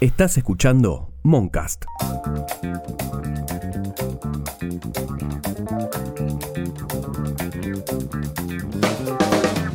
[0.00, 1.84] Estás escuchando Moncast.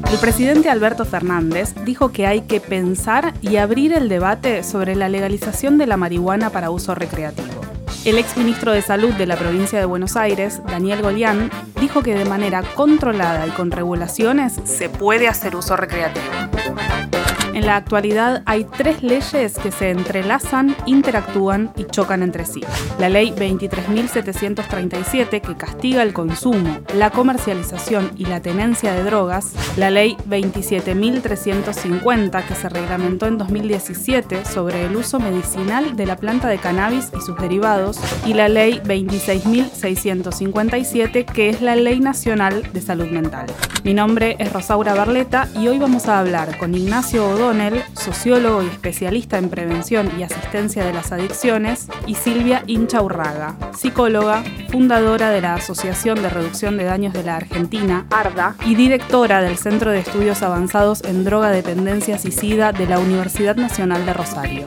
[0.10, 5.10] El presidente Alberto Fernández dijo que hay que pensar y abrir el debate sobre la
[5.10, 7.60] legalización de la marihuana para uso recreativo.
[8.06, 11.52] El exministro de Salud de la provincia de Buenos Aires, Daniel Golián,
[11.82, 16.24] dijo que de manera controlada y con regulaciones se puede hacer uso recreativo.
[17.54, 22.62] En la actualidad hay tres leyes que se entrelazan, interactúan y chocan entre sí.
[22.98, 29.92] La ley 23.737 que castiga el consumo, la comercialización y la tenencia de drogas, la
[29.92, 36.58] ley 27.350 que se reglamentó en 2017 sobre el uso medicinal de la planta de
[36.58, 43.10] cannabis y sus derivados y la ley 26.657 que es la Ley Nacional de Salud
[43.10, 43.46] Mental.
[43.84, 48.68] Mi nombre es Rosaura Barleta y hoy vamos a hablar con Ignacio O'Donnell, sociólogo y
[48.68, 55.56] especialista en prevención y asistencia de las adicciones, y Silvia Inchaurraga, psicóloga, fundadora de la
[55.56, 60.42] Asociación de Reducción de Daños de la Argentina, ARDA, y directora del Centro de Estudios
[60.42, 64.66] Avanzados en Droga, Dependencias y SIDA de la Universidad Nacional de Rosario.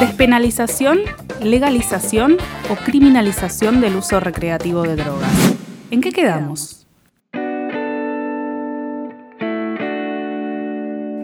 [0.00, 1.00] Despenalización,
[1.42, 2.38] legalización
[2.70, 5.30] o criminalización del uso recreativo de drogas.
[5.90, 6.87] ¿En qué quedamos?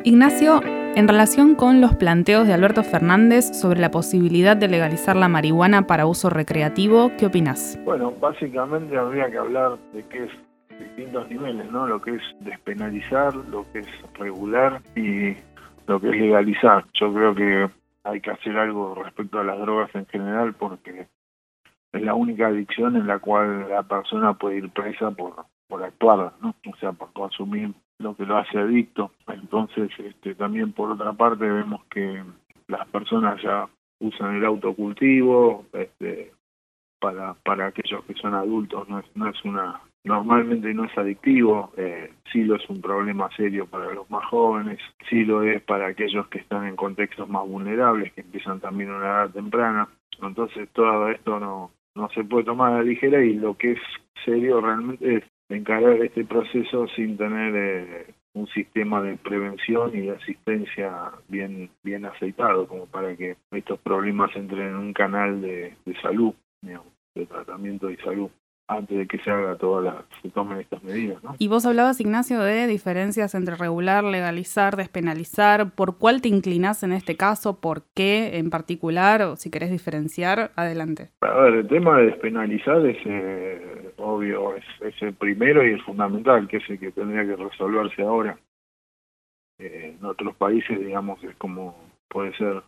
[0.07, 5.29] Ignacio, en relación con los planteos de Alberto Fernández sobre la posibilidad de legalizar la
[5.29, 7.79] marihuana para uso recreativo, ¿qué opinas?
[7.87, 10.31] Bueno, básicamente habría que hablar de qué es
[10.79, 11.87] distintos niveles, ¿no?
[11.87, 13.89] Lo que es despenalizar, lo que es
[14.19, 15.37] regular y
[15.87, 16.85] lo que es legalizar.
[16.93, 17.71] Yo creo que
[18.05, 21.07] hay que hacer algo respecto a las drogas en general porque
[21.95, 26.35] es la única adicción en la cual la persona puede ir presa por, por actuar,
[26.43, 26.55] ¿no?
[26.71, 29.13] O sea, por consumir lo que lo hace adicto.
[29.29, 32.23] Entonces, este, también por otra parte vemos que
[32.69, 33.69] las personas ya
[34.01, 36.33] usan el autocultivo, este,
[37.01, 41.73] para, para aquellos que son adultos no es, no es una normalmente no es adictivo,
[41.77, 44.79] eh, sí lo es un problema serio para los más jóvenes,
[45.09, 48.97] sí lo es para aquellos que están en contextos más vulnerables, que empiezan también a
[48.97, 49.89] una edad temprana.
[50.23, 53.81] Entonces todo esto no, no se puede tomar a la ligera y lo que es
[54.25, 60.11] serio realmente es encarar este proceso sin tener eh, un sistema de prevención y de
[60.11, 66.01] asistencia bien bien aceitado como para que estos problemas entren en un canal de, de
[66.01, 68.31] salud, de tratamiento y salud
[68.67, 71.23] antes de que se haga todas las, se tomen estas medidas.
[71.23, 71.35] ¿no?
[71.39, 75.71] Y vos hablabas, Ignacio, de diferencias entre regular, legalizar, despenalizar.
[75.75, 77.61] ¿Por cuál te inclinás en este caso?
[77.61, 79.23] ¿Por qué en particular?
[79.23, 81.11] O si querés diferenciar, adelante.
[81.21, 85.83] A ver, el tema de despenalizar es eh, obvio, es, es, el primero y el
[85.83, 88.39] fundamental, que es el que tendría que resolverse ahora.
[89.59, 91.77] Eh, en otros países, digamos, es como
[92.09, 92.63] puede ser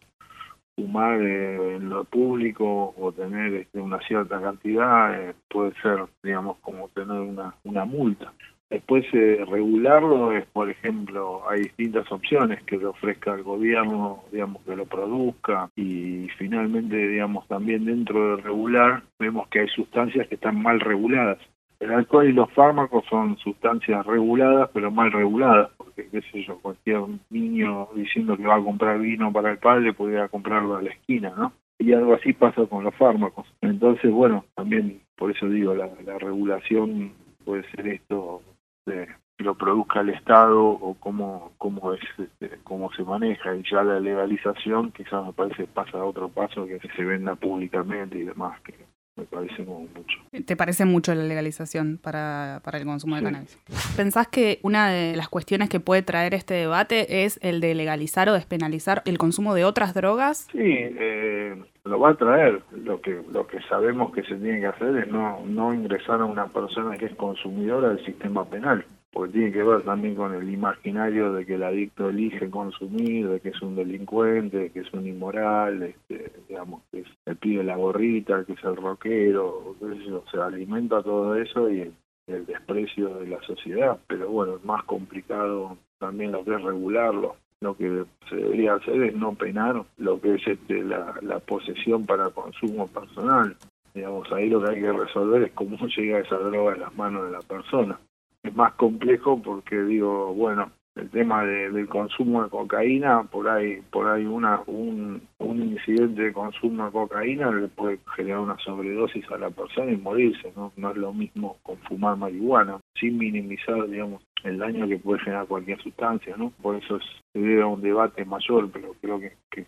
[0.77, 6.59] fumar eh, en lo público o tener este, una cierta cantidad eh, puede ser, digamos,
[6.59, 8.33] como tener una, una multa.
[8.69, 14.63] Después eh, regularlo es, por ejemplo, hay distintas opciones que le ofrezca el gobierno, digamos,
[14.65, 20.35] que lo produzca y finalmente, digamos, también dentro de regular vemos que hay sustancias que
[20.35, 21.39] están mal reguladas.
[21.79, 26.59] El alcohol y los fármacos son sustancias reguladas, pero mal reguladas, porque, qué sé yo,
[26.59, 30.91] cualquier niño diciendo que va a comprar vino para el padre podría comprarlo a la
[30.91, 31.53] esquina, ¿no?
[31.79, 33.47] Y algo así pasa con los fármacos.
[33.61, 37.13] Entonces, bueno, también por eso digo, la, la regulación
[37.45, 38.43] puede ser esto
[38.87, 39.09] que
[39.39, 43.55] lo produzca el Estado o cómo, cómo, es, este, cómo se maneja.
[43.55, 48.19] Y ya la legalización quizás me parece pasa a otro paso que se venda públicamente
[48.19, 48.75] y demás, que
[49.17, 50.19] me parece mucho.
[50.45, 53.59] ¿Te parece mucho la legalización para, para el consumo de cannabis?
[53.97, 58.29] ¿Pensás que una de las cuestiones que puede traer este debate es el de legalizar
[58.29, 60.49] o despenalizar el consumo de otras drogas?
[60.53, 62.63] Sí, eh, lo va a traer.
[62.73, 66.27] Lo que lo que sabemos que se tiene que hacer es no, no ingresar a
[66.27, 68.85] una persona que es consumidora del sistema penal
[69.17, 73.41] porque tiene que ver también con el imaginario de que el adicto elige consumir, de
[73.41, 77.77] que es un delincuente, de que es un inmoral, este, digamos, que es el la
[77.77, 81.91] gorrita, que es el rockero, o sea, alimenta todo eso y
[82.27, 87.37] el, desprecio de la sociedad, pero bueno, es más complicado también lo que es regularlo.
[87.63, 92.29] Lo que se debería hacer es no penar lo que es este, la posesión para
[92.29, 93.57] consumo personal.
[93.95, 97.25] Digamos, ahí lo que hay que resolver es cómo llega esa droga a las manos
[97.25, 97.99] de la persona
[98.47, 104.09] es más complejo porque digo, bueno, el tema del consumo de cocaína, por ahí por
[104.09, 109.51] ahí una un, incidente de consumo de cocaína le puede generar una sobredosis a la
[109.51, 110.73] persona y morirse, ¿no?
[110.77, 115.47] No es lo mismo con fumar marihuana, sin minimizar, digamos, el daño que puede generar
[115.47, 116.53] cualquier sustancia, ¿no?
[116.63, 117.03] Por eso es,
[117.33, 119.67] se debe a un debate mayor, pero creo que,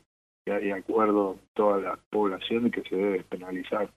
[0.51, 3.91] hay acuerdo en toda la población que se debe penalizar.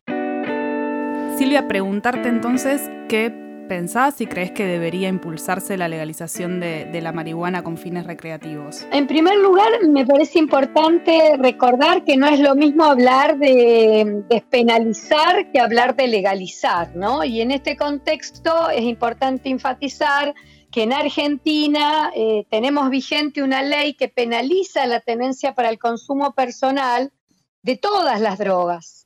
[1.38, 7.64] Silvia, preguntarte entonces qué pensás y crees que debería impulsarse la legalización de, la marihuana
[7.64, 8.86] con fines recreativos?
[8.92, 15.50] En primer lugar, me parece importante recordar que no es lo mismo hablar de despenalizar
[15.54, 17.24] que hablar de legalizar, ¿no?
[17.24, 20.36] Y en este contexto es importante enfatizar
[20.70, 26.34] que en Argentina eh, tenemos vigente una ley que penaliza la tenencia para el consumo
[26.34, 27.14] personal
[27.62, 29.01] de todas las drogas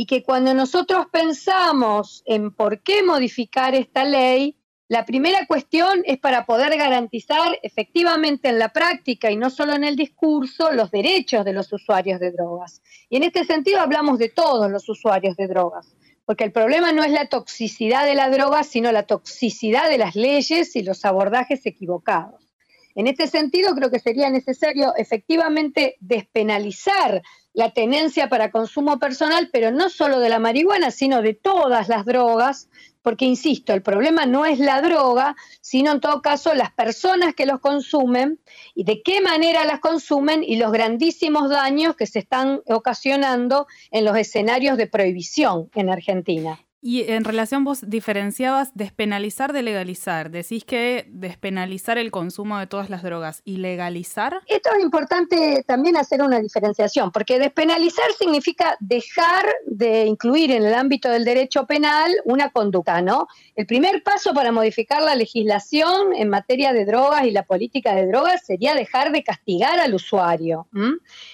[0.00, 4.56] y que cuando nosotros pensamos en por qué modificar esta ley,
[4.88, 9.84] la primera cuestión es para poder garantizar efectivamente en la práctica y no solo en
[9.84, 12.80] el discurso los derechos de los usuarios de drogas.
[13.10, 15.94] Y en este sentido hablamos de todos los usuarios de drogas,
[16.24, 20.16] porque el problema no es la toxicidad de la droga, sino la toxicidad de las
[20.16, 22.50] leyes y los abordajes equivocados.
[22.94, 29.70] En este sentido, creo que sería necesario efectivamente despenalizar la tenencia para consumo personal, pero
[29.70, 32.68] no solo de la marihuana, sino de todas las drogas,
[33.02, 37.46] porque, insisto, el problema no es la droga, sino en todo caso las personas que
[37.46, 38.38] los consumen
[38.74, 44.04] y de qué manera las consumen y los grandísimos daños que se están ocasionando en
[44.04, 46.60] los escenarios de prohibición en Argentina.
[46.82, 50.30] Y en relación vos diferenciabas despenalizar de legalizar.
[50.30, 54.40] Decís que despenalizar el consumo de todas las drogas y legalizar.
[54.46, 60.72] Esto es importante también hacer una diferenciación, porque despenalizar significa dejar de incluir en el
[60.72, 63.26] ámbito del derecho penal una conducta, ¿no?
[63.56, 68.06] El primer paso para modificar la legislación en materia de drogas y la política de
[68.06, 70.66] drogas sería dejar de castigar al usuario.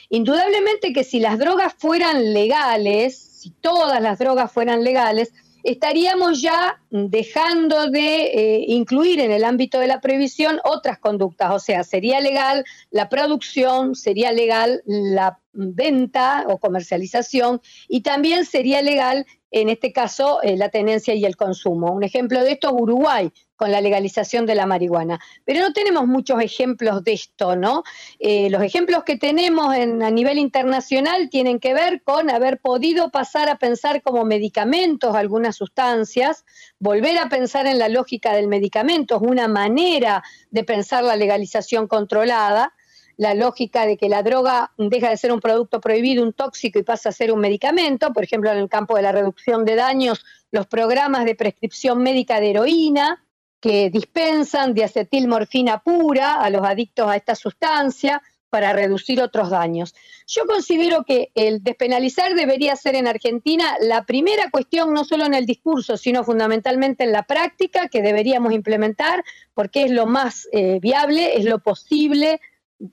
[0.09, 5.33] Indudablemente que si las drogas fueran legales, si todas las drogas fueran legales,
[5.67, 11.59] estaríamos ya dejando de eh, incluir en el ámbito de la prohibición otras conductas, o
[11.59, 19.27] sea, sería legal la producción, sería legal la venta o comercialización y también sería legal
[19.51, 21.93] en este caso eh, la tenencia y el consumo.
[21.93, 25.19] Un ejemplo de esto es Uruguay, con la legalización de la marihuana.
[25.45, 27.83] Pero no tenemos muchos ejemplos de esto, ¿no?
[28.19, 33.11] Eh, los ejemplos que tenemos en, a nivel internacional tienen que ver con haber podido
[33.11, 36.45] pasar a pensar como medicamentos algunas sustancias,
[36.79, 41.89] volver a pensar en la lógica del medicamento, es una manera de pensar la legalización
[41.89, 42.73] controlada
[43.17, 46.83] la lógica de que la droga deja de ser un producto prohibido, un tóxico y
[46.83, 50.25] pasa a ser un medicamento, por ejemplo, en el campo de la reducción de daños,
[50.51, 53.26] los programas de prescripción médica de heroína
[53.61, 59.95] que dispensan de acetilmorfina pura a los adictos a esta sustancia para reducir otros daños.
[60.27, 65.35] Yo considero que el despenalizar debería ser en Argentina la primera cuestión, no solo en
[65.35, 70.79] el discurso, sino fundamentalmente en la práctica que deberíamos implementar, porque es lo más eh,
[70.81, 72.41] viable, es lo posible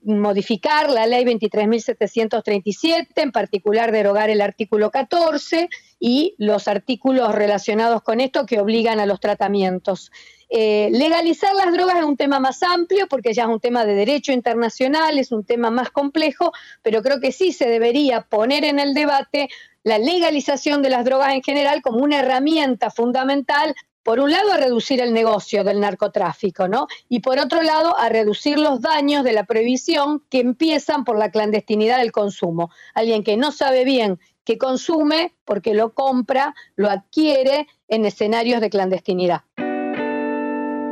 [0.03, 5.69] modificar la ley 23.737, en particular derogar el artículo 14
[5.99, 10.11] y los artículos relacionados con esto que obligan a los tratamientos.
[10.49, 13.95] Eh, legalizar las drogas es un tema más amplio porque ya es un tema de
[13.95, 16.51] derecho internacional, es un tema más complejo,
[16.81, 19.49] pero creo que sí se debería poner en el debate
[19.83, 24.57] la legalización de las drogas en general como una herramienta fundamental por un lado, a
[24.57, 26.87] reducir el negocio del narcotráfico, ¿no?
[27.09, 31.31] Y por otro lado, a reducir los daños de la prohibición que empiezan por la
[31.31, 32.69] clandestinidad del consumo.
[32.93, 38.69] Alguien que no sabe bien que consume porque lo compra, lo adquiere en escenarios de
[38.69, 39.41] clandestinidad.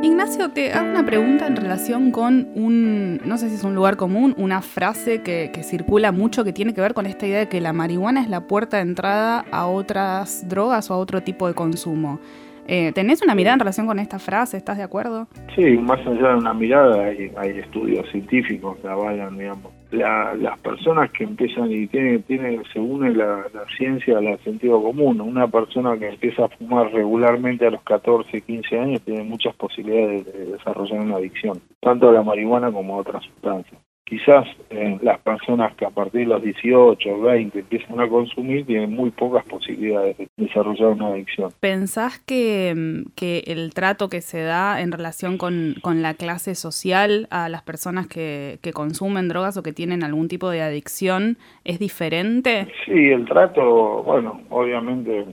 [0.02, 3.96] Ignacio, te hago una pregunta en relación con un, no sé si es un lugar
[3.96, 7.48] común, una frase que, que, circula mucho que tiene que ver con esta idea de
[7.48, 11.46] que la marihuana es la puerta de entrada a otras drogas o a otro tipo
[11.46, 12.18] de consumo.
[12.66, 14.56] Eh, ¿Tenés una mirada en relación con esta frase?
[14.56, 15.26] ¿Estás de acuerdo?
[15.54, 19.72] Sí, más allá de una mirada hay, estudios científicos que avalan, digamos.
[19.90, 23.44] las personas que empiezan y tiene, tiene se une la,
[23.76, 25.20] ciencia al sentido común.
[25.20, 30.26] Una persona que empieza a fumar regularmente a los 14, 15 años tiene muchas posibilidades
[30.26, 33.80] de desarrollar una adicción, tanto a la marihuana como a otras sustancias
[34.12, 38.66] quizás eh, las personas que a partir de los 18 o 20 empiezan a consumir
[38.66, 41.50] tienen muy pocas posibilidades de desarrollar una adicción.
[41.60, 46.54] ¿Pensás que, mm, que el trato que se da en relación con, con la clase
[46.54, 51.38] social a las personas que, que, consumen drogas o que tienen algún tipo de adicción
[51.64, 52.66] es diferente?
[52.84, 55.24] Sí, el trato, bueno, obviamente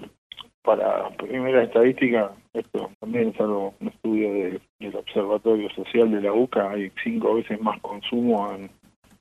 [0.64, 6.72] para primera estadística, esto también es algo, un estudio del Observatorio Social de la UCA,
[6.72, 8.70] hay cinco veces más consumo en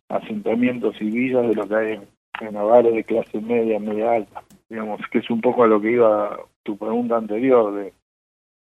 [0.08, 2.00] asentamientos y villas de lo que hay
[2.40, 4.42] en, hogares de clase media, media alta.
[4.68, 7.92] Digamos que es un poco a lo que iba tu pregunta anterior de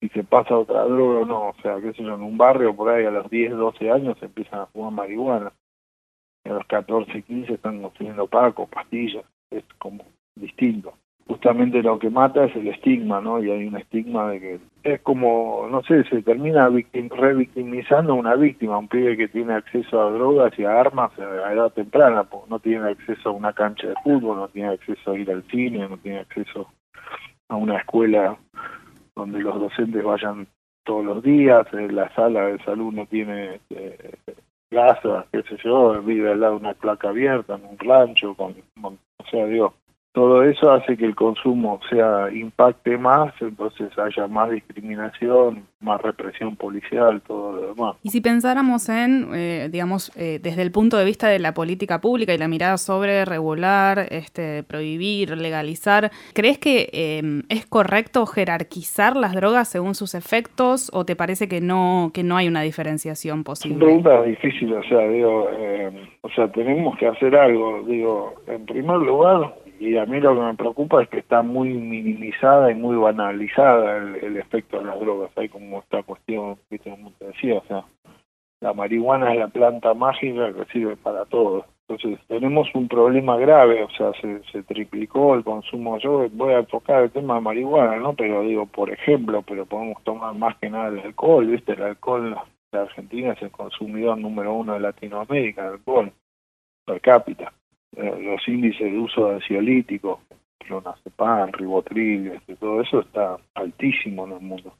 [0.00, 1.48] si se pasa otra droga o no.
[1.48, 4.26] O sea, qué sé en un barrio por ahí a los 10, 12 años se
[4.26, 5.52] empiezan a fumar marihuana.
[6.44, 9.24] Y a los 14, 15 están consumiendo paco, pastillas.
[9.50, 10.94] Es como distinto.
[11.28, 13.42] Justamente lo que mata es el estigma, ¿no?
[13.42, 18.16] Y hay un estigma de que es como, no sé, se termina victim, revictimizando a
[18.16, 22.26] una víctima, un pibe que tiene acceso a drogas y a armas a edad temprana,
[22.48, 25.86] no tiene acceso a una cancha de fútbol, no tiene acceso a ir al cine,
[25.86, 26.66] no tiene acceso
[27.48, 28.38] a una escuela
[29.14, 30.46] donde los docentes vayan
[30.84, 34.16] todos los días, la sala de salud no tiene eh,
[34.70, 39.26] qué sé yo, vive al lado de una placa abierta, en un rancho, con, o
[39.30, 39.74] sea, digo,
[40.12, 46.56] todo eso hace que el consumo sea impacte más, entonces haya más discriminación, más represión
[46.56, 47.96] policial, todo lo demás.
[48.02, 52.00] Y si pensáramos en, eh, digamos, eh, desde el punto de vista de la política
[52.00, 59.16] pública y la mirada sobre regular, este, prohibir, legalizar, ¿crees que eh, es correcto jerarquizar
[59.16, 63.44] las drogas según sus efectos o te parece que no que no hay una diferenciación
[63.44, 63.78] posible?
[63.78, 65.48] Son preguntas difíciles, o sea, digo,
[66.22, 70.40] o sea, tenemos que hacer algo, digo, en primer lugar y a mí lo que
[70.40, 75.30] me preocupa es que está muy minimizada y muy banalizada el, efecto de las drogas.
[75.36, 76.90] Hay como esta cuestión, ¿viste?
[76.90, 77.84] como decía, o sea,
[78.60, 81.64] la marihuana es la planta mágica que sirve para todo.
[81.88, 85.98] Entonces tenemos un problema grave, o sea, se, triplicó el consumo.
[85.98, 88.14] Yo voy a enfocar el tema de marihuana, ¿no?
[88.14, 91.72] Pero digo, por ejemplo, pero podemos tomar más que nada el alcohol, ¿viste?
[91.72, 92.36] El alcohol,
[92.72, 96.12] la Argentina es el consumidor número uno de Latinoamérica, el alcohol
[96.84, 97.52] per cápita
[97.96, 100.20] los índices de uso de ansiolíticos,
[100.58, 104.74] clonazepam, ribotril, este, todo eso está altísimo en el mundo.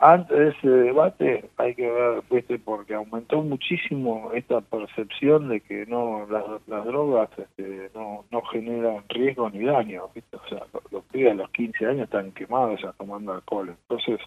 [0.00, 2.58] antes de ese debate hay que ver, ¿viste?
[2.58, 9.48] porque aumentó muchísimo esta percepción de que no las, drogas este, no, no generan riesgo
[9.50, 10.08] ni daño.
[10.14, 10.36] ¿viste?
[10.36, 13.74] O sea, los, pibes a los 15 años están quemados ya tomando alcohol.
[13.88, 14.20] Entonces,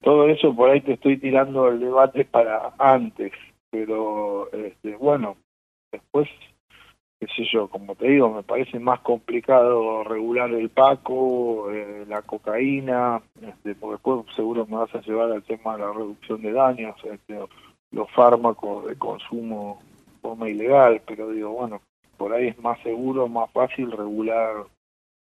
[0.00, 3.32] todo eso por ahí te estoy tirando el debate para antes,
[3.70, 5.36] pero este, bueno,
[5.92, 6.28] Después,
[7.18, 12.22] qué sé yo, como te digo, me parece más complicado regular el paco, eh, la
[12.22, 16.52] cocaína, este, porque después seguro me vas a llevar al tema de la reducción de
[16.52, 17.38] daños, este,
[17.90, 21.80] los fármacos de consumo de forma ilegal, pero digo, bueno,
[22.16, 24.66] por ahí es más seguro, más fácil regular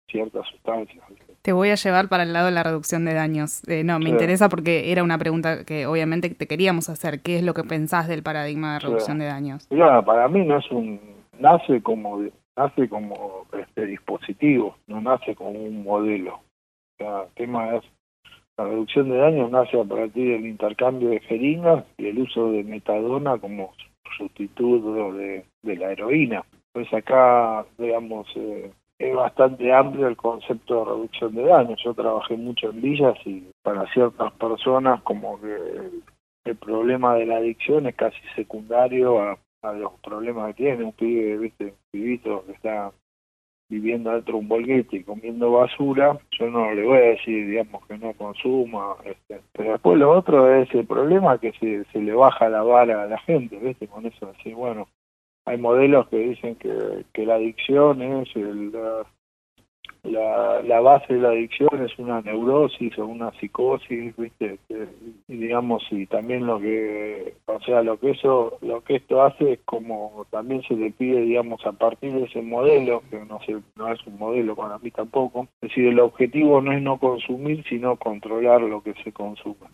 [0.09, 1.03] ciertas sustancias.
[1.41, 3.67] Te voy a llevar para el lado de la reducción de daños.
[3.69, 7.21] Eh, no, me interesa porque era una pregunta que obviamente te queríamos hacer.
[7.21, 9.67] ¿Qué es lo que pensás del paradigma de reducción de daños?
[9.67, 10.99] Claro, para mí no es un
[11.39, 12.21] nace como
[12.57, 16.41] nace como este dispositivo, no nace como un modelo.
[16.99, 17.83] el tema es
[18.57, 22.65] la reducción de daños nace a partir del intercambio de jeringas y el uso de
[22.65, 23.71] metadona como
[24.17, 26.43] sustituto de, de la heroína.
[26.73, 31.81] Pues acá, digamos, eh, es bastante amplio el concepto de reducción de daños.
[31.83, 35.55] Yo trabajé mucho en villas y para ciertas personas como que
[36.45, 39.37] el problema de la adicción es casi secundario a,
[39.73, 42.91] los problemas que tiene un pibe, viste, un pibito que está
[43.69, 47.85] viviendo dentro de un bolguete y comiendo basura, yo no le voy a decir, digamos,
[47.85, 52.49] que no consuma, este, pero después lo otro es el problema que se, le baja
[52.49, 53.87] la vara a la gente, ¿viste?
[53.87, 54.87] Con eso, así, bueno,
[55.49, 58.71] hay modelos que dicen que, que la adicción es el,
[60.03, 64.59] la, la, base de la adicción es una neurosis o una psicosis, ¿viste?
[65.27, 69.53] Y digamos, y también lo que, o sea, lo que eso, lo que esto hace
[69.53, 73.57] es como también se le pide, digamos, a partir de ese modelo, que no sé,
[73.75, 77.63] no es un modelo para mí tampoco, es decir, el objetivo no es no consumir,
[77.67, 79.65] sino controlar lo que se consume.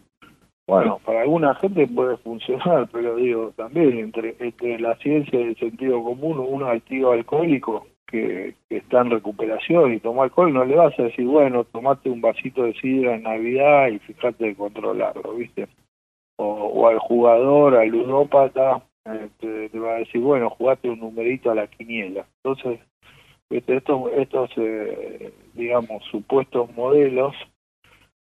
[0.68, 5.58] Bueno, para alguna gente puede funcionar, pero digo, también entre, entre la ciencia y el
[5.58, 10.98] sentido común, uno activo alcohólico que, está en recuperación y toma alcohol, no le vas
[11.00, 15.68] a decir, bueno, tomate un vasito de sidra en Navidad y fíjate de controlarlo, ¿viste?
[16.38, 21.56] O, al jugador, al ludópata, este, te va a decir, bueno, jugate un numerito a
[21.56, 22.26] la quiniela.
[22.44, 22.80] Entonces,
[23.50, 27.36] estos, estos eh, digamos, supuestos modelos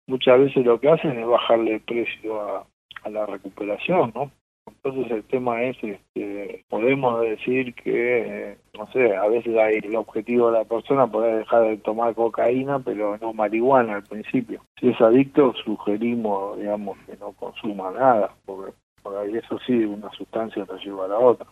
[0.06, 2.66] muchas veces lo que hacen es bajarle el precio a,
[3.10, 4.30] la recuperación, ¿no?
[4.66, 10.50] Entonces el tema es, este, podemos decir que, no sé, a veces hay el objetivo
[10.50, 14.62] de la persona poder dejar de tomar cocaína, pero no marihuana al principio.
[14.80, 18.72] Si es adicto, sugerimos, digamos, que no consuma nada, porque,
[19.34, 21.46] eso sí, una sustancia te lleva a la otra.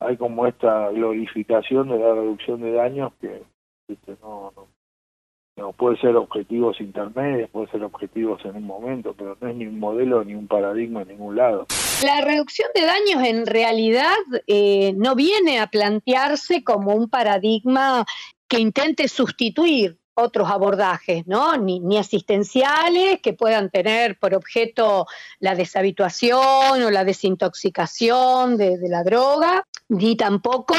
[0.00, 3.40] Hay como esta glorificación de la reducción de daños que
[4.22, 4.66] no, no,
[5.62, 9.64] No, puede ser objetivos intermedios, puede ser objetivos en un momento, pero no es ni
[9.68, 11.68] un modelo ni un paradigma en ningún lado.
[12.02, 14.16] La reducción de daños en realidad
[14.48, 18.04] eh, no viene a plantearse como un paradigma
[18.48, 21.56] que intente sustituir otros abordajes, ¿no?
[21.56, 25.06] Ni, asistenciales que puedan tener por objeto
[25.38, 30.74] la deshabituación o la desintoxicación de, la droga, ni tampoco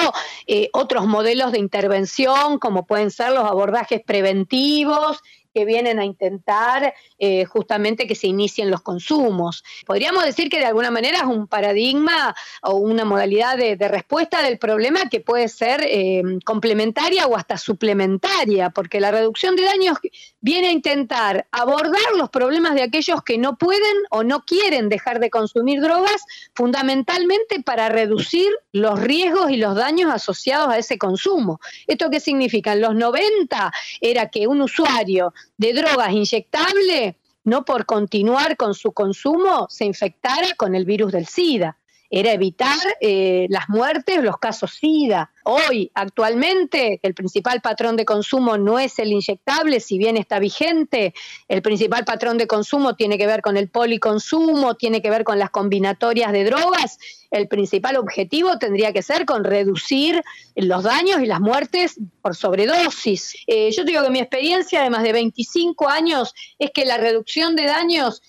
[0.48, 5.22] eh, otros modelos de intervención como pueden ser los abordajes preventivos
[5.54, 9.64] que vienen a intentar eh, justamente que se inicien los consumos.
[9.86, 14.58] Podríamos decir que de alguna manera es un paradigma o una modalidad de, respuesta del
[14.58, 19.98] problema que puede ser eh, complementaria o hasta suplementaria, porque la reducción de daños
[20.40, 25.20] viene a intentar abordar los problemas de aquellos que no pueden o no quieren dejar
[25.20, 26.24] de consumir drogas,
[26.56, 31.60] fundamentalmente para reducir los riesgos y los daños asociados a ese consumo.
[31.88, 32.74] ¿Esto qué significa?
[32.74, 38.94] En los 90 era que un usuario de drogas inyectables, no por continuar con su
[38.94, 41.78] consumo, se infectara con el virus del SIDA.
[42.16, 45.32] Era evitar eh, las muertes, los casos SIDA.
[45.46, 51.16] Hoy, actualmente, el principal patrón de consumo no es el inyectable, si bien está vigente,
[51.48, 55.40] el principal patrón de consumo tiene que ver con el policonsumo, tiene que ver con
[55.40, 57.00] las combinatorias de drogas.
[57.32, 60.22] El principal objetivo tendría que ser con reducir
[60.56, 63.38] los daños y las muertes por sobredosis.
[63.48, 67.56] Eh, yo digo que mi experiencia de más de 25 años es que la reducción
[67.56, 68.22] de daños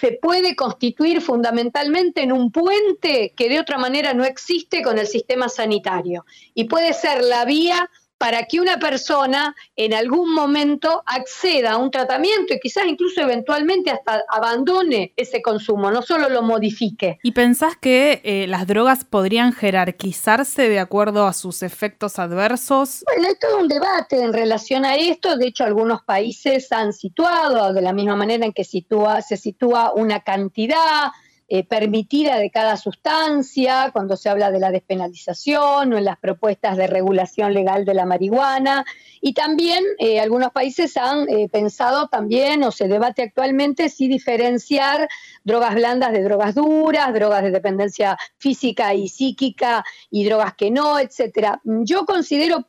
[0.00, 5.06] se puede constituir fundamentalmente en un puente que de otra manera no existe con el
[5.06, 6.26] sistema sanitario.
[6.54, 11.90] Y puede ser la vía para que una persona en algún momento acceda a un
[11.90, 17.18] tratamiento y quizás incluso eventualmente hasta abandone ese consumo, no solo lo modifique.
[17.22, 23.04] ¿Y pensás que eh, las drogas podrían jerarquizarse de acuerdo a sus efectos adversos?
[23.06, 25.36] Bueno, hay todo un debate en relación a esto.
[25.36, 29.92] De hecho, algunos países han situado, de la misma manera en que sitúa, se sitúa
[29.94, 31.12] una cantidad
[31.48, 36.76] eh, permitida de cada sustancia, cuando se habla de la despenalización o en las propuestas
[36.76, 38.84] de regulación legal de la marihuana.
[39.20, 45.08] Y también eh, algunos países han eh, pensado también, o se debate actualmente, si diferenciar
[45.44, 50.98] drogas blandas de drogas duras, drogas de dependencia física y psíquica y drogas que no,
[50.98, 51.60] etcétera.
[51.62, 52.66] Yo considero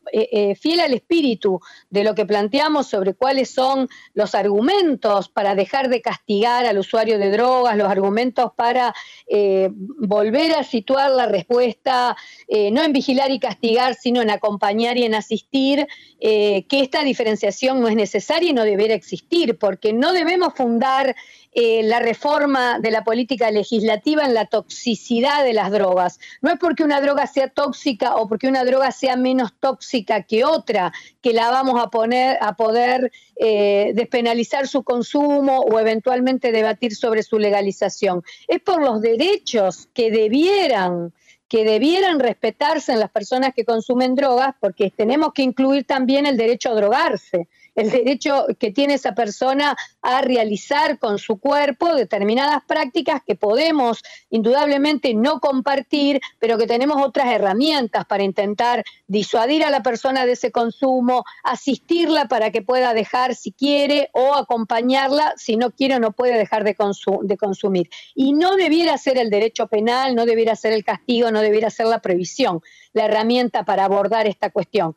[0.60, 6.02] fiel al espíritu de lo que planteamos sobre cuáles son los argumentos para dejar de
[6.02, 8.94] castigar al usuario de drogas, los argumentos para para
[9.28, 12.18] eh, volver a situar la respuesta,
[12.50, 15.88] eh, no en vigilar y castigar, sino en acompañar y en asistir,
[16.20, 21.16] eh, que esta diferenciación no es necesaria y no debería existir, porque no debemos fundar
[21.54, 26.20] la reforma de la política legislativa en la toxicidad de las drogas.
[26.42, 30.46] No es porque una droga sea tóxica o porque una droga sea menos tóxica que
[30.46, 37.24] otra que la vamos a poner a poder despenalizar su consumo o eventualmente debatir sobre
[37.24, 38.22] su legalización.
[38.48, 41.14] Es por los derechos que debieran
[41.50, 46.36] que debieran respetarse en las personas que consumen drogas, porque tenemos que incluir también el
[46.36, 47.48] derecho a drogarse
[47.78, 54.04] el derecho que tiene esa persona a realizar con su cuerpo determinadas prácticas que podemos
[54.32, 60.32] indudablemente no compartir, pero que tenemos otras herramientas para intentar disuadir a la persona de
[60.34, 66.00] ese consumo, asistirla para que pueda dejar si quiere o acompañarla si no quiere o
[66.00, 66.76] no puede dejar de,
[67.22, 67.90] de consumir.
[68.16, 71.86] Y no debiera ser el derecho penal, no debiera ser el castigo, no debiera ser
[71.86, 72.62] la previsión
[72.98, 74.96] la herramienta para abordar esta cuestión.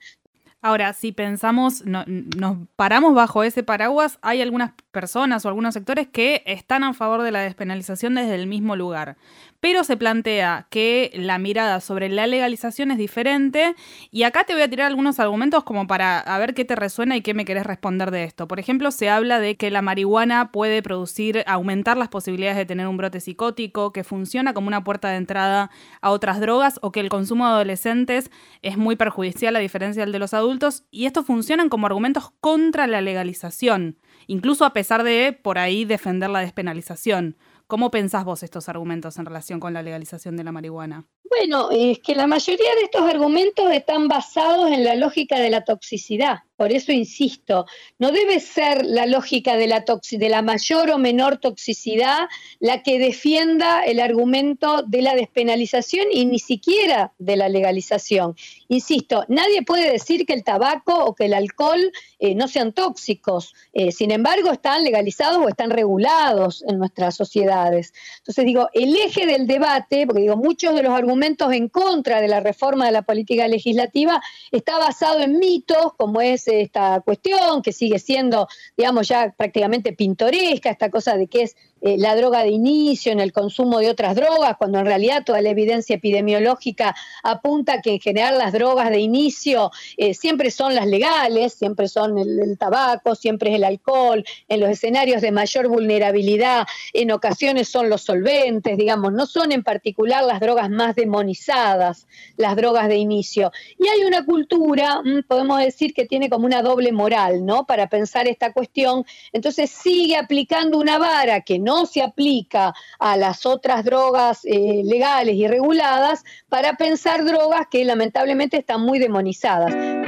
[0.63, 6.43] Ahora, si pensamos, nos paramos bajo ese paraguas, hay algunas personas o algunos sectores que
[6.45, 9.17] están a favor de la despenalización desde el mismo lugar
[9.61, 13.75] pero se plantea que la mirada sobre la legalización es diferente
[14.11, 17.21] y acá te voy a tirar algunos argumentos como para ver qué te resuena y
[17.21, 18.49] qué me querés responder de esto.
[18.49, 22.89] Por ejemplo, se habla de que la marihuana puede producir, aumentar las posibilidades de tener
[22.89, 25.71] un brote psicótico, que funciona como una puerta de entrada
[26.01, 28.31] a otras drogas o que el consumo de adolescentes
[28.63, 32.87] es muy perjudicial a diferencia del de los adultos y estos funcionan como argumentos contra
[32.87, 37.37] la legalización, incluso a pesar de por ahí defender la despenalización.
[37.71, 41.07] ¿Cómo pensás vos estos argumentos en relación con la legalización de la marihuana?
[41.31, 45.65] Bueno, es que la mayoría de estos argumentos están basados en la lógica de la
[45.65, 46.41] toxicidad.
[46.57, 47.65] Por eso insisto,
[47.99, 52.99] no debe ser la lógica de la, de la mayor o menor toxicidad la que
[52.99, 58.37] defienda el argumento de la despenalización y ni siquiera de la legalización.
[58.69, 63.55] Insisto, nadie puede decir que el tabaco o que el alcohol eh, no sean tóxicos.
[63.73, 67.95] Eh, sin embargo, están legalizados o están regulados en nuestras sociedades.
[68.19, 72.29] Entonces digo, el eje del debate, porque digo, muchos de los argumentos en contra de
[72.29, 77.73] la reforma de la política legislativa está basado en mitos, como es esta cuestión, que
[77.73, 82.51] sigue siendo, digamos, ya prácticamente pintoresca, esta cosa de que es eh, la droga de
[82.51, 87.81] inicio, en el consumo de otras drogas, cuando en realidad toda la evidencia epidemiológica apunta
[87.81, 92.59] que en general las drogas de inicio eh, siempre son las legales, siempre son el,
[92.59, 98.03] tabaco, siempre es el alcohol, en los escenarios de mayor vulnerabilidad, en ocasiones son los
[98.03, 103.53] solventes, digamos, no son en particular las drogas más demonizadas, las drogas de inicio.
[103.79, 107.65] Y hay una cultura, mm, podemos decir, que tiene como una doble moral, ¿no?
[107.65, 113.17] Para pensar esta cuestión, entonces sigue aplicando una vara que no no se aplica a
[113.17, 120.00] las otras drogas eh, legales y reguladas para pensar drogas que lamentablemente están muy demonizadas.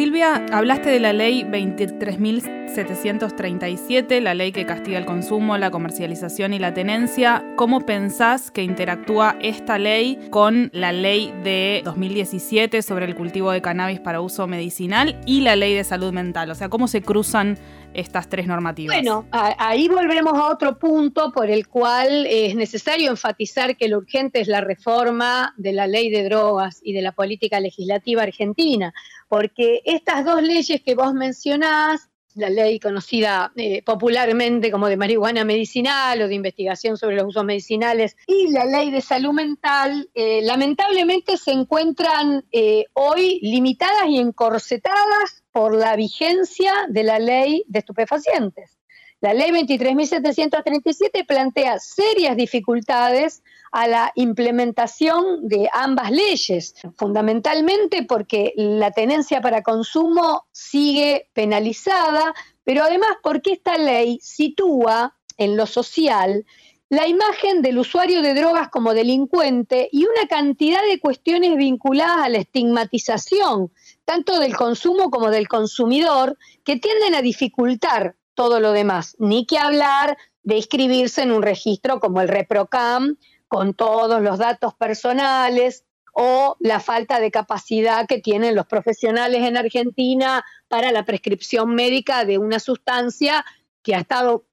[0.00, 6.58] Silvia, hablaste de la ley 23.737, la ley que castiga el consumo, la comercialización y
[6.58, 7.44] la tenencia.
[7.56, 13.60] ¿Cómo pensás que interactúa esta ley con la ley de 2017 sobre el cultivo de
[13.60, 16.50] cannabis para uso medicinal y la ley de salud mental?
[16.50, 17.58] O sea, ¿cómo se cruzan
[17.92, 18.96] estas tres normativas?
[18.96, 24.40] Bueno, ahí volveremos a otro punto por el cual es necesario enfatizar que lo urgente
[24.40, 28.94] es la reforma de la ley de drogas y de la política legislativa argentina,
[29.30, 35.44] porque estas dos leyes que vos mencionás, la ley conocida eh, popularmente como de marihuana
[35.44, 40.40] medicinal o de investigación sobre los usos medicinales y la ley de salud mental, eh,
[40.42, 47.78] lamentablemente se encuentran eh, hoy limitadas y encorsetadas por la vigencia de la ley de
[47.78, 48.78] estupefacientes.
[49.20, 58.90] La ley 23.737 plantea serias dificultades a la implementación de ambas leyes, fundamentalmente porque la
[58.90, 66.44] tenencia para consumo sigue penalizada, pero además porque esta ley sitúa en lo social
[66.90, 72.28] la imagen del usuario de drogas como delincuente y una cantidad de cuestiones vinculadas a
[72.28, 73.72] la estigmatización,
[74.04, 79.56] tanto del consumo como del consumidor, que tienden a dificultar todo lo demás, ni que
[79.56, 83.16] hablar de inscribirse en un registro como el ReproCam,
[83.50, 89.56] con todos los datos personales o la falta de capacidad que tienen los profesionales en
[89.56, 93.44] Argentina para la prescripción médica de una sustancia
[93.82, 94.46] que ha estado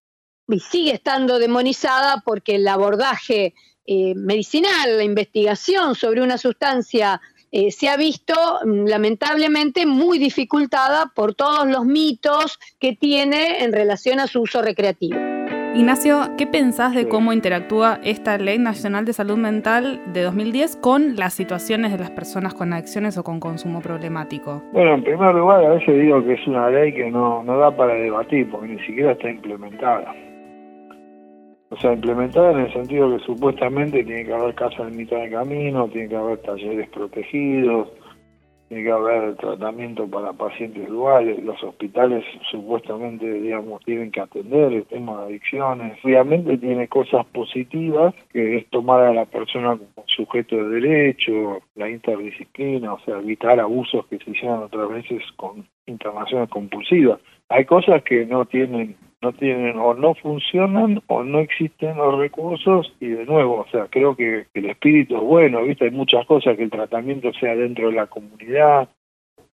[0.47, 3.53] y sigue estando demonizada porque el abordaje
[3.85, 8.33] eh, medicinal, la investigación sobre una sustancia eh, se ha visto
[8.65, 14.63] mm, lamentablemente muy dificultada por todos los mitos que tiene en relación a su uso
[14.63, 15.26] recreativo.
[15.77, 21.15] Ignacio, ¿qué pensás de cómo interactúa esta Ley Nacional de Salud Mental de 2010 con
[21.15, 24.63] las situaciones de las personas con adicciones o con consumo problemático?
[24.73, 27.69] Bueno, en primer lugar, a veces digo que es una ley que no, no da
[27.69, 30.15] para debatir porque ni siquiera está implementada.
[31.69, 35.29] O sea, implementada en el sentido que supuestamente tiene que haber casas en mitad de
[35.29, 37.89] camino, tiene que haber talleres protegidos,
[38.67, 44.85] tiene que haber tratamiento para pacientes duales, los hospitales supuestamente, digamos, tienen que atender el
[44.85, 45.97] tema de adicciones.
[46.03, 51.89] Obviamente tiene cosas positivas, que es tomar a la persona como sujeto de derecho, la
[51.89, 57.19] interdisciplina, o sea, evitar abusos que se hicieron otras veces con internaciones compulsivas.
[57.49, 62.93] Hay cosas que no tienen no tienen o no funcionan o no existen los recursos
[62.99, 65.85] y de nuevo, o sea, creo que, el espíritu es bueno, ¿viste?
[65.85, 68.89] Hay muchas cosas que el tratamiento sea dentro de la comunidad,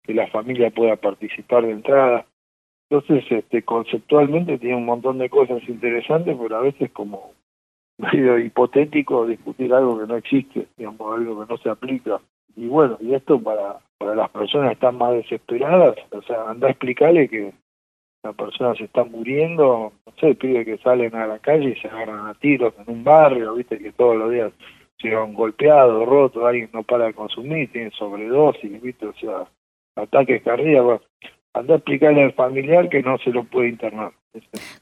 [0.04, 2.26] que la familia pueda participar de entrada.
[2.90, 7.34] Entonces, este, conceptualmente tiene un montón de cosas interesantes, pero a veces como
[7.98, 12.20] medio hipotético discutir algo que no existe, digamos, algo que no se aplica.
[12.56, 16.68] Y bueno, y esto para, para las personas que están más desesperadas, o sea, anda
[16.68, 17.54] a explicarle que
[18.24, 21.88] la persona se está muriendo, no sé, pide que salen a la calle y se
[21.88, 24.52] agarran a tiros en un barrio, viste que todos los días
[25.02, 29.48] llegan golpeados, rotos, alguien no para de consumir, tiene sobredosis, viste, o sea,
[29.96, 31.02] ataques cardíacos.
[31.54, 34.12] Anda a explicarle al familiar que no se lo puede internar.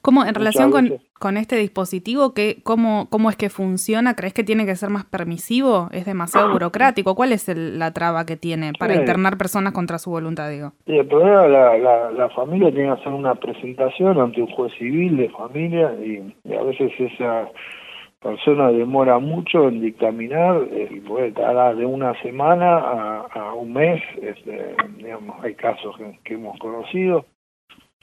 [0.00, 0.70] ¿Cómo, en relación
[1.18, 4.14] con, este dispositivo, ¿qué, cómo, cómo es que funciona?
[4.14, 5.88] ¿Crees que tiene que ser más permisivo?
[5.92, 7.14] ¿Es demasiado burocrático?
[7.14, 10.72] ¿Cuál es la traba que tiene para internar personas contra su voluntad, digo?
[10.86, 14.72] Sí, el problema la, la, la, familia tiene que hacer una presentación ante un juez
[14.78, 17.48] civil de familia y, a veces esa
[18.20, 24.74] persona demora mucho en dictaminar, y puede tardar de una semana a, un mes, este,
[24.96, 27.24] digamos, hay casos que hemos conocido,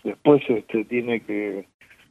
[0.04, 1.66] Después este, tiene que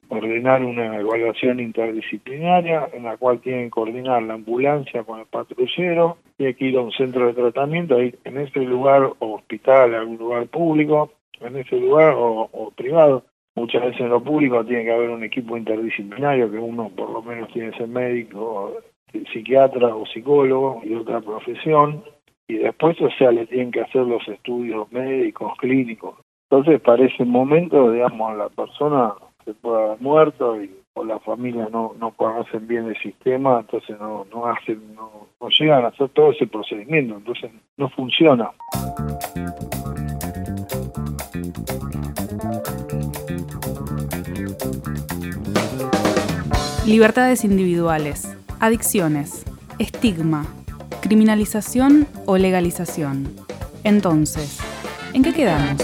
[0.08, 6.18] ordenar una evaluación interdisciplinaria en la cual tiene que coordinar la ambulancia con el patrullero,
[6.36, 10.18] tiene que ir a un centro de tratamiento, ahí, en ese lugar o hospital, algún
[10.18, 13.24] lugar público, en ese lugar o, privado.
[13.56, 17.22] Muchas veces en lo público tiene que haber un equipo interdisciplinario, que uno por lo
[17.22, 18.74] menos tiene que ser médico,
[19.32, 22.04] psiquiatra o psicólogo y otra profesión,
[22.48, 26.16] y después, o sea, le tienen que hacer los estudios médicos, clínicos.
[26.50, 29.14] Entonces, para ese momento, digamos, la persona
[29.44, 34.00] se puede haber muerto y o la familia no, no conocen bien el sistema, entonces
[34.00, 38.50] no, no hacen, no, no llegan a hacer todo ese procedimiento, entonces no funciona.
[46.87, 48.29] Libertades individuales,
[48.61, 49.42] adicciones,
[49.81, 50.46] estigma,
[51.01, 53.29] criminalización o legalización.
[53.83, 54.59] Entonces,
[55.12, 55.83] ¿en qué quedamos?